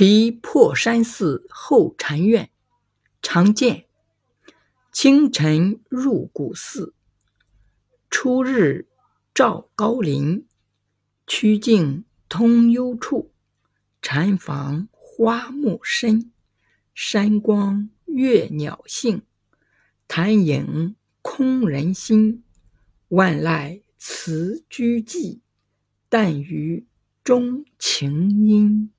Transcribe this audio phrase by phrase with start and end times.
[0.00, 2.50] 题破山寺后禅院，
[3.20, 3.86] 常见。
[4.92, 6.94] 清晨入古寺，
[8.08, 8.86] 初日
[9.34, 10.46] 照高林。
[11.26, 13.32] 曲径通幽处，
[14.00, 16.30] 禅房花木深。
[16.94, 19.22] 山光悦鸟性，
[20.06, 22.44] 潭影空人心。
[23.08, 25.40] 万籁辞居寂，
[26.08, 26.86] 但余
[27.24, 28.92] 钟情音。